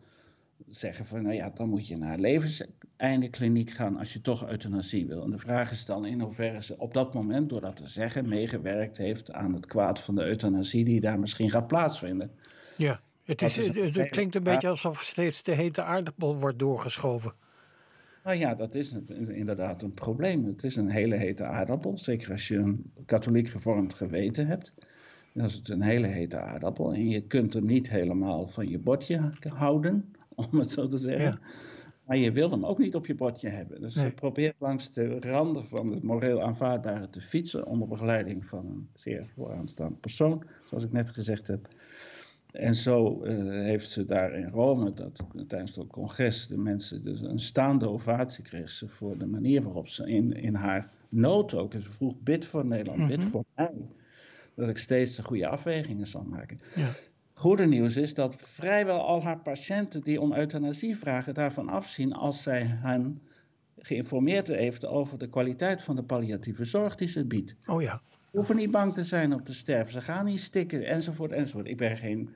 zeggen 0.66 1.06
van 1.06 1.22
nou 1.22 1.34
ja, 1.34 1.50
dan 1.50 1.68
moet 1.68 1.88
je 1.88 1.96
naar 1.96 2.18
levenseindekliniek 2.96 3.70
gaan 3.70 3.96
als 3.96 4.12
je 4.12 4.20
toch 4.20 4.48
euthanasie 4.48 5.06
wil. 5.06 5.22
En 5.22 5.30
de 5.30 5.38
vraag 5.38 5.70
is 5.70 5.84
dan 5.84 6.06
in 6.06 6.20
hoeverre 6.20 6.62
ze 6.62 6.78
op 6.78 6.94
dat 6.94 7.14
moment, 7.14 7.50
door 7.50 7.60
dat 7.60 7.76
te 7.76 7.86
zeggen, 7.86 8.28
meegewerkt 8.28 8.96
heeft 8.96 9.32
aan 9.32 9.54
het 9.54 9.66
kwaad 9.66 10.00
van 10.00 10.14
de 10.14 10.24
euthanasie 10.24 10.84
die 10.84 11.00
daar 11.00 11.18
misschien 11.18 11.50
gaat 11.50 11.66
plaatsvinden. 11.66 12.30
Ja, 12.76 13.00
het, 13.24 13.42
is, 13.42 13.56
het, 13.56 14.08
klinkt 14.08 14.34
een 14.34 14.42
beetje 14.42 14.68
alsof 14.68 15.02
steeds 15.02 15.42
de 15.42 15.52
hete 15.52 15.82
aardappel 15.82 16.36
wordt 16.36 16.58
doorgeschoven. 16.58 17.32
Nou 18.24 18.38
ja, 18.38 18.54
dat 18.54 18.74
is 18.74 18.94
inderdaad 19.28 19.82
een 19.82 19.94
probleem. 19.94 20.44
Het 20.44 20.64
is 20.64 20.76
een 20.76 20.90
hele 20.90 21.16
hete 21.16 21.44
aardappel. 21.44 21.98
Zeker 21.98 22.30
als 22.30 22.48
je 22.48 22.56
een 22.56 22.92
katholiek 23.06 23.48
gevormd 23.48 23.94
geweten 23.94 24.46
hebt. 24.46 24.72
Dan 25.32 25.44
is 25.44 25.54
het 25.54 25.68
een 25.68 25.82
hele 25.82 26.06
hete 26.06 26.38
aardappel. 26.38 26.94
En 26.94 27.08
je 27.08 27.20
kunt 27.20 27.52
hem 27.52 27.66
niet 27.66 27.90
helemaal 27.90 28.48
van 28.48 28.68
je 28.68 28.78
bordje 28.78 29.32
houden, 29.48 30.12
om 30.50 30.58
het 30.58 30.70
zo 30.70 30.86
te 30.86 30.98
zeggen. 30.98 31.40
Maar 32.06 32.16
je 32.16 32.32
wil 32.32 32.50
hem 32.50 32.64
ook 32.64 32.78
niet 32.78 32.94
op 32.94 33.06
je 33.06 33.14
bordje 33.14 33.48
hebben. 33.48 33.80
Dus 33.80 33.94
nee. 33.94 34.12
probeer 34.12 34.54
langs 34.58 34.92
de 34.92 35.20
randen 35.20 35.66
van 35.66 35.92
het 35.92 36.02
moreel 36.02 36.42
aanvaardbare 36.42 37.10
te 37.10 37.20
fietsen. 37.20 37.66
onder 37.66 37.88
begeleiding 37.88 38.44
van 38.44 38.66
een 38.66 38.88
zeer 38.94 39.26
vooraanstaand 39.34 40.00
persoon, 40.00 40.44
zoals 40.64 40.84
ik 40.84 40.92
net 40.92 41.08
gezegd 41.08 41.46
heb. 41.46 41.68
En 42.52 42.74
zo 42.74 43.24
uh, 43.24 43.64
heeft 43.64 43.90
ze 43.90 44.04
daar 44.04 44.32
in 44.34 44.48
Rome, 44.48 44.92
dat, 44.92 45.20
tijdens 45.48 45.76
het 45.76 45.86
congres, 45.86 46.46
de 46.46 46.58
mensen 46.58 47.02
dus 47.02 47.20
een 47.20 47.38
staande 47.38 47.88
ovatie 47.88 48.44
kreeg 48.44 48.70
ze 48.70 48.88
voor 48.88 49.18
de 49.18 49.26
manier 49.26 49.62
waarop 49.62 49.88
ze 49.88 50.06
in, 50.06 50.32
in 50.32 50.54
haar 50.54 50.90
nood 51.08 51.54
ook, 51.54 51.74
en 51.74 51.82
ze 51.82 51.92
vroeg 51.92 52.14
bid 52.22 52.44
voor 52.44 52.66
Nederland, 52.66 52.98
mm 52.98 53.08
bid 53.08 53.24
voor 53.24 53.44
mij, 53.54 53.72
dat 54.54 54.68
ik 54.68 54.78
steeds 54.78 55.16
de 55.16 55.22
goede 55.22 55.48
afwegingen 55.48 56.06
zal 56.06 56.22
maken. 56.22 56.58
Ja. 56.74 56.88
Goede 57.38 57.66
nieuws 57.66 57.96
is 57.96 58.14
dat 58.14 58.36
vrijwel 58.36 59.06
al 59.06 59.22
haar 59.22 59.38
patiënten 59.38 60.02
die 60.02 60.20
om 60.20 60.32
euthanasie 60.32 60.96
vragen 60.96 61.34
daarvan 61.34 61.68
afzien 61.68 62.12
als 62.12 62.42
zij 62.42 62.62
hen 62.64 63.22
geïnformeerd 63.78 64.48
heeft 64.48 64.86
over 64.86 65.18
de 65.18 65.28
kwaliteit 65.28 65.82
van 65.82 65.96
de 65.96 66.02
palliatieve 66.02 66.64
zorg 66.64 66.94
die 66.94 67.08
ze 67.08 67.24
biedt. 67.24 67.56
Oh 67.66 67.82
ja. 67.82 68.00
Ze 68.30 68.36
hoeven 68.36 68.56
niet 68.56 68.70
bang 68.70 68.94
te 68.94 69.04
zijn 69.04 69.32
om 69.32 69.44
te 69.44 69.54
sterven. 69.54 69.92
Ze 69.92 70.00
gaan 70.00 70.24
niet 70.24 70.40
stikken, 70.40 70.86
enzovoort, 70.86 71.32
enzovoort. 71.32 71.66
Ik 71.66 71.76
ben 71.76 71.96
geen 71.96 72.34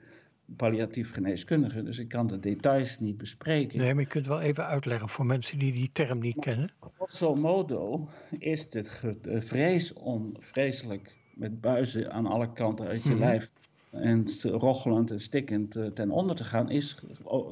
palliatief 0.56 1.12
geneeskundige, 1.12 1.82
dus 1.82 1.98
ik 1.98 2.08
kan 2.08 2.26
de 2.26 2.40
details 2.40 2.98
niet 2.98 3.16
bespreken. 3.16 3.78
Nee, 3.78 3.94
maar 3.94 4.02
je 4.02 4.08
kunt 4.08 4.26
wel 4.26 4.40
even 4.40 4.66
uitleggen 4.66 5.08
voor 5.08 5.26
mensen 5.26 5.58
die 5.58 5.72
die 5.72 5.90
term 5.92 6.18
niet 6.18 6.38
kennen. 6.40 6.70
Grosso 6.94 7.34
modo 7.34 8.08
is 8.38 8.70
de, 8.70 8.84
de 9.22 9.40
vrees 9.40 9.92
om 9.92 10.32
vreselijk 10.38 11.16
met 11.34 11.60
buizen 11.60 12.12
aan 12.12 12.26
alle 12.26 12.52
kanten 12.52 12.86
uit 12.86 13.02
je 13.02 13.08
mhm. 13.08 13.18
lijf 13.18 13.52
en 13.90 14.26
rochelend 14.42 15.10
en 15.10 15.20
stikkend 15.20 15.76
eh, 15.76 15.86
ten 15.86 16.10
onder 16.10 16.36
te 16.36 16.44
gaan, 16.44 16.70
is 16.70 16.96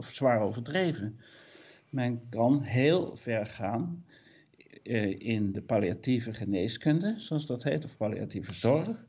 zwaar 0.00 0.40
overdreven. 0.40 1.18
Men 1.90 2.20
kan 2.28 2.62
heel 2.62 3.16
ver 3.16 3.46
gaan 3.46 4.04
uh, 4.82 5.20
in 5.20 5.52
de 5.52 5.62
palliatieve 5.62 6.34
geneeskunde, 6.34 7.14
zoals 7.16 7.46
dat 7.46 7.62
heet, 7.62 7.84
of 7.84 7.96
palliatieve 7.96 8.54
zorg 8.54 9.06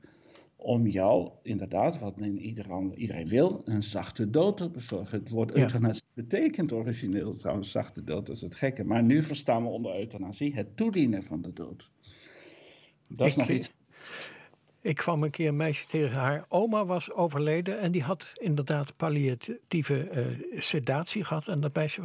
om 0.56 0.88
jou 0.88 1.30
inderdaad, 1.42 2.00
wat 2.00 2.18
iedereen, 2.18 2.94
iedereen 2.96 3.28
wil, 3.28 3.62
een 3.66 3.84
zachte 3.84 4.30
dood 4.30 4.58
te 4.58 4.70
bezorgen. 4.70 5.20
Het 5.20 5.30
woord 5.30 5.52
euthanasie 5.52 6.04
betekent 6.14 6.72
origineel 6.72 7.36
trouwens 7.36 7.72
zachte 7.72 8.04
dood, 8.04 8.26
dat 8.26 8.36
is 8.36 8.42
het 8.42 8.56
gekke. 8.56 8.84
Maar 8.84 9.04
nu 9.04 9.24
verstaan 9.24 9.64
we 9.64 9.70
onder 9.70 10.00
euthanasie 10.00 10.54
het 10.54 10.78
toedienen 10.78 11.24
van 11.24 11.42
de 11.42 11.54
dood. 11.54 11.90
Dat 13.10 13.28
is 13.28 13.36
nog 13.36 13.50
iets. 13.50 13.72
Ik 14.82 14.96
kwam 14.96 15.24
een 15.24 15.32
keer 15.32 15.48
een 15.48 15.56
meisje 15.56 15.88
tegen 15.88 16.18
haar 16.18 16.46
oma 16.48 16.86
was 16.86 17.12
overleden 17.12 17.80
en 17.80 17.92
die 17.92 18.04
had 18.04 18.34
inderdaad 18.38 18.96
palliatieve 18.98 20.10
uh, 20.12 20.62
sedatie 20.62 21.24
gehad. 21.24 21.48
En 21.48 21.60
dat 21.60 21.76
meisje 21.76 22.02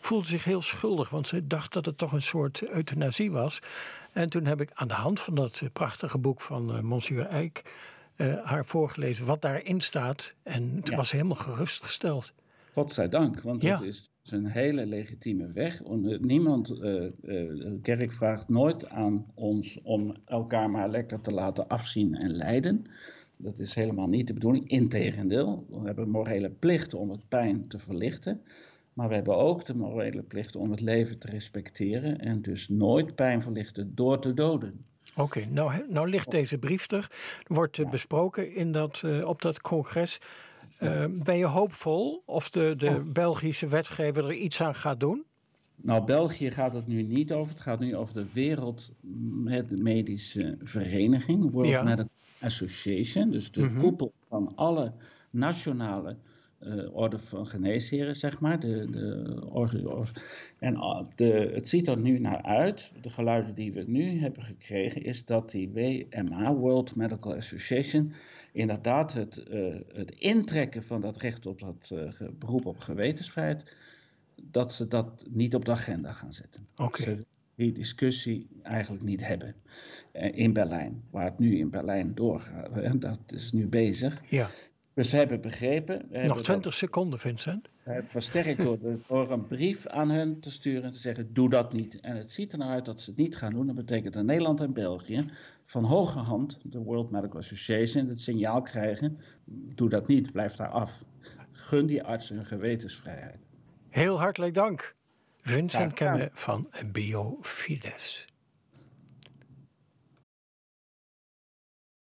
voelde 0.00 0.26
zich 0.26 0.44
heel 0.44 0.62
schuldig, 0.62 1.10
want 1.10 1.28
ze 1.28 1.46
dacht 1.46 1.72
dat 1.72 1.84
het 1.84 1.98
toch 1.98 2.12
een 2.12 2.22
soort 2.22 2.62
euthanasie 2.68 3.30
was. 3.30 3.58
En 4.12 4.30
toen 4.30 4.44
heb 4.44 4.60
ik 4.60 4.70
aan 4.74 4.88
de 4.88 4.94
hand 4.94 5.20
van 5.20 5.34
dat 5.34 5.62
prachtige 5.72 6.18
boek 6.18 6.40
van 6.40 6.76
uh, 6.76 6.80
Monsieur 6.80 7.26
Eijk 7.26 7.62
uh, 8.16 8.44
haar 8.44 8.66
voorgelezen 8.66 9.26
wat 9.26 9.42
daarin 9.42 9.80
staat. 9.80 10.34
En 10.42 10.80
toen 10.82 10.96
was 10.96 11.08
ze 11.08 11.16
helemaal 11.16 11.36
gerustgesteld. 11.36 12.32
Godzijdank, 12.72 13.40
want 13.40 13.62
ja. 13.62 13.76
dat 13.76 13.86
is 13.86 14.04
een 14.30 14.46
hele 14.46 14.86
legitieme 14.86 15.52
weg. 15.52 15.82
Eh, 15.82 16.18
niemand, 16.20 16.70
uh, 16.70 16.78
de 16.80 17.78
kerk 17.82 18.12
vraagt 18.12 18.48
nooit 18.48 18.88
aan 18.88 19.26
ons 19.34 19.80
om 19.82 20.14
elkaar 20.24 20.70
maar 20.70 20.88
lekker 20.88 21.20
te 21.20 21.30
laten 21.30 21.68
afzien 21.68 22.14
en 22.14 22.30
lijden. 22.30 22.86
Dat 23.36 23.58
is 23.58 23.74
helemaal 23.74 24.08
niet 24.08 24.26
de 24.26 24.32
bedoeling. 24.32 24.68
Integendeel, 24.68 25.66
we 25.70 25.86
hebben 25.86 26.10
morele 26.10 26.50
plicht 26.50 26.94
om 26.94 27.10
het 27.10 27.28
pijn 27.28 27.68
te 27.68 27.78
verlichten. 27.78 28.40
Maar 28.92 29.08
we 29.08 29.14
hebben 29.14 29.36
ook 29.36 29.64
de 29.64 29.74
morele 29.74 30.22
plicht 30.22 30.56
om 30.56 30.70
het 30.70 30.80
leven 30.80 31.18
te 31.18 31.30
respecteren 31.30 32.20
en 32.20 32.42
dus 32.42 32.68
nooit 32.68 33.14
pijn 33.14 33.42
verlichten 33.42 33.94
door 33.94 34.18
te 34.20 34.34
doden. 34.34 34.84
Oké, 35.16 35.44
nou, 35.50 35.84
nou 35.88 36.08
ligt 36.08 36.30
deze 36.30 36.58
brief 36.58 36.90
er, 36.90 37.10
wordt 37.46 37.90
besproken 37.90 38.54
in 38.54 38.72
dat, 38.72 39.02
uh, 39.04 39.28
op 39.28 39.42
dat 39.42 39.60
congres. 39.60 40.20
Uh, 40.78 41.04
ben 41.10 41.36
je 41.36 41.44
hoopvol 41.44 42.22
of 42.26 42.50
de, 42.50 42.74
de 42.76 42.88
oh. 42.88 43.12
Belgische 43.12 43.66
wetgever 43.66 44.24
er 44.24 44.34
iets 44.34 44.60
aan 44.60 44.74
gaat 44.74 45.00
doen? 45.00 45.24
Nou, 45.76 46.04
België 46.04 46.50
gaat 46.50 46.72
het 46.72 46.86
nu 46.86 47.02
niet 47.02 47.32
over. 47.32 47.52
Het 47.52 47.60
gaat 47.60 47.80
nu 47.80 47.96
over 47.96 48.14
de 48.14 48.26
Wereldmedische 48.32 50.56
Vereniging, 50.62 51.50
World 51.50 51.84
Medical 51.84 52.10
Association. 52.40 53.30
Dus 53.30 53.52
de 53.52 53.60
mm 53.60 53.68
-hmm. 53.68 53.80
koepel 53.80 54.12
van 54.28 54.52
alle 54.54 54.92
nationale 55.30 56.16
uh, 56.60 56.96
orde 56.96 57.18
van 57.18 57.46
geneesheren, 57.46 58.16
zeg 58.16 58.40
maar. 58.40 58.60
De, 58.60 58.90
de, 58.90 60.04
en 60.58 60.74
de, 61.14 61.50
het 61.52 61.68
ziet 61.68 61.88
er 61.88 61.98
nu 61.98 62.18
naar 62.18 62.42
uit, 62.42 62.92
de 63.00 63.10
geluiden 63.10 63.54
die 63.54 63.72
we 63.72 63.84
nu 63.86 64.20
hebben 64.20 64.42
gekregen, 64.42 65.02
is 65.02 65.24
dat 65.24 65.50
die 65.50 65.70
WMA, 65.70 66.54
World 66.54 66.96
Medical 66.96 67.34
Association, 67.34 68.12
inderdaad 68.52 69.12
het, 69.12 69.44
uh, 69.50 69.76
het 69.92 70.10
intrekken 70.10 70.82
van 70.82 71.00
dat 71.00 71.16
recht 71.16 71.46
op 71.46 71.60
dat 71.60 71.92
beroep 72.38 72.66
op 72.66 72.78
gewetensvrijheid, 72.78 73.64
dat 74.42 74.72
ze 74.74 74.88
dat 74.88 75.24
niet 75.30 75.54
op 75.54 75.64
de 75.64 75.70
agenda 75.70 76.12
gaan 76.12 76.32
zetten. 76.32 76.64
Oké. 76.76 77.02
Okay. 77.02 77.20
Die 77.54 77.72
discussie 77.72 78.48
eigenlijk 78.62 79.04
niet 79.04 79.26
hebben 79.26 79.54
in 80.32 80.52
Berlijn, 80.52 81.02
waar 81.10 81.24
het 81.24 81.38
nu 81.38 81.58
in 81.58 81.70
Berlijn 81.70 82.14
doorgaat. 82.14 83.00
Dat 83.00 83.20
is 83.26 83.52
nu 83.52 83.66
bezig. 83.66 84.22
Ja. 84.28 84.50
Dus 84.98 85.10
we 85.10 85.16
hebben 85.16 85.40
begrepen. 85.40 86.06
We 86.10 86.18
Nog 86.18 86.42
20 86.42 86.74
seconden, 86.74 87.18
Vincent. 87.18 87.68
We 87.82 87.92
hebben 87.92 88.10
versterkt 88.10 88.56
door, 88.56 88.78
door 89.08 89.30
een 89.30 89.46
brief 89.46 89.86
aan 89.86 90.10
hen 90.10 90.40
te 90.40 90.50
sturen 90.50 90.82
en 90.82 90.92
te 90.92 90.98
zeggen: 90.98 91.32
doe 91.32 91.48
dat 91.48 91.72
niet. 91.72 92.00
En 92.00 92.16
het 92.16 92.30
ziet 92.30 92.52
er 92.52 92.58
nou 92.58 92.70
uit 92.70 92.84
dat 92.84 93.00
ze 93.00 93.10
het 93.10 93.18
niet 93.18 93.36
gaan 93.36 93.52
doen. 93.52 93.66
Dat 93.66 93.74
betekent 93.74 94.14
dat 94.14 94.24
Nederland 94.24 94.60
en 94.60 94.72
België 94.72 95.30
van 95.62 95.84
hoge 95.84 96.18
hand, 96.18 96.58
de 96.62 96.78
World 96.78 97.10
Medical 97.10 97.38
Association, 97.38 98.08
het 98.08 98.20
signaal 98.20 98.62
krijgen: 98.62 99.18
doe 99.74 99.88
dat 99.88 100.06
niet, 100.06 100.32
blijf 100.32 100.54
daar 100.54 100.68
af. 100.68 101.02
Gun 101.52 101.86
die 101.86 102.02
artsen 102.02 102.36
hun 102.36 102.46
gewetensvrijheid. 102.46 103.46
Heel 103.88 104.18
hartelijk 104.18 104.54
dank. 104.54 104.94
Vincent 105.42 105.92
Kemme 105.92 106.30
van 106.32 106.68
Biofides. 106.92 108.27